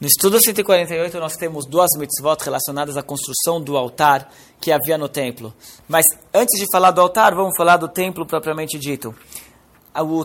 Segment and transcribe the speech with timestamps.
[0.00, 5.08] No estudo 148, nós temos duas mitzvot relacionadas à construção do altar que havia no
[5.08, 5.52] templo.
[5.88, 9.12] Mas antes de falar do altar, vamos falar do templo propriamente dito.
[9.96, 10.24] O,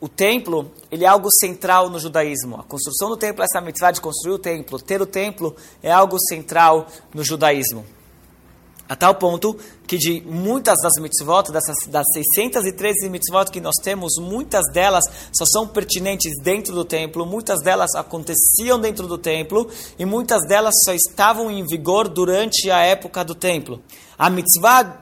[0.00, 2.60] o templo ele é algo central no judaísmo.
[2.60, 6.16] A construção do templo, essa mitzvah de construir o templo, ter o templo, é algo
[6.20, 7.84] central no judaísmo.
[8.88, 9.54] A tal ponto
[9.86, 15.44] que de muitas das mitzvot, dessas, das 613 mitzvot que nós temos, muitas delas só
[15.44, 19.68] são pertinentes dentro do templo, muitas delas aconteciam dentro do templo
[19.98, 23.82] e muitas delas só estavam em vigor durante a época do templo.
[24.16, 24.98] A mitzvah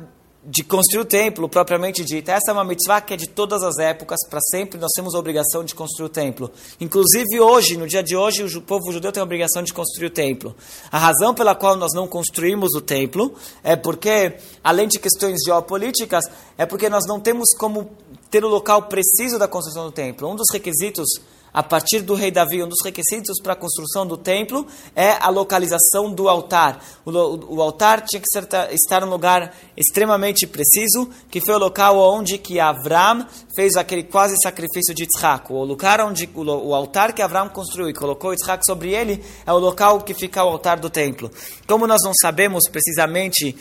[0.46, 2.32] de construir o templo, propriamente dita.
[2.32, 5.18] Essa é uma mitzvah que é de todas as épocas, para sempre nós temos a
[5.18, 6.50] obrigação de construir o templo.
[6.80, 10.10] Inclusive hoje, no dia de hoje, o povo judeu tem a obrigação de construir o
[10.10, 10.54] templo.
[10.90, 16.24] A razão pela qual nós não construímos o templo é porque, além de questões geopolíticas,
[16.56, 17.90] é porque nós não temos como
[18.30, 20.30] ter o local preciso da construção do templo.
[20.30, 21.09] Um dos requisitos
[21.56, 25.30] a partir do rei Davi, um dos requisitos para a construção do templo é a
[25.30, 26.84] localização do altar.
[27.02, 31.59] O, o, o altar tinha que ser, estar num lugar extremamente preciso, que foi o
[31.59, 35.51] local onde que Avram fez aquele quase sacrifício de Yitzhak.
[35.51, 39.52] O lugar onde o, o altar que Avram construiu e colocou Yitzhak sobre ele é
[39.52, 41.30] o local que fica o altar do templo.
[41.66, 43.57] Como nós não sabemos precisamente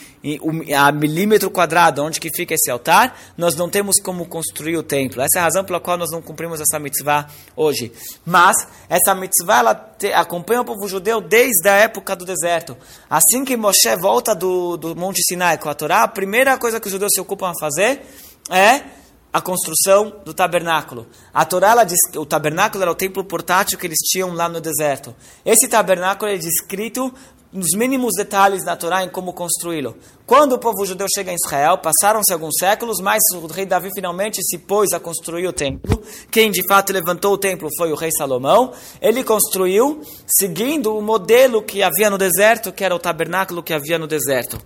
[0.77, 5.21] a milímetro quadrado onde que fica esse altar, nós não temos como construir o templo.
[5.21, 7.84] Essa é a razão pela qual nós não cumprimos essa mitzvah hoje.
[8.25, 8.55] Mas
[8.89, 12.77] essa mitzvah ela te, acompanha o povo judeu desde a época do deserto.
[13.09, 16.87] Assim que Moshe volta do, do Monte Sinai com a Torá, a primeira coisa que
[16.87, 18.01] os judeus se ocupam a fazer
[18.49, 18.81] é
[19.35, 21.07] a construção do tabernáculo.
[21.33, 24.61] A Torá ela diz o tabernáculo era o templo portátil que eles tinham lá no
[24.61, 25.13] deserto.
[25.45, 27.13] Esse tabernáculo é descrito
[27.55, 29.95] nos mínimos detalhes da Torá em como construí-lo.
[30.25, 34.41] Quando o povo judeu chega em Israel, passaram-se alguns séculos, mas o rei Davi finalmente
[34.43, 36.01] se pôs a construir o templo.
[36.29, 38.73] Quem de fato levantou o templo foi o rei Salomão.
[39.01, 43.97] Ele construiu seguindo o modelo que havia no deserto, que era o tabernáculo que havia
[43.97, 44.59] no deserto.